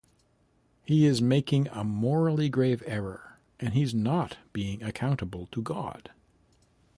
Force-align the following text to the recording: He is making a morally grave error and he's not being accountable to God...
He 0.83 1.05
is 1.05 1.21
making 1.21 1.67
a 1.67 1.83
morally 1.83 2.49
grave 2.49 2.81
error 2.87 3.37
and 3.59 3.75
he's 3.75 3.93
not 3.93 4.37
being 4.51 4.81
accountable 4.81 5.45
to 5.51 5.61
God... 5.61 6.09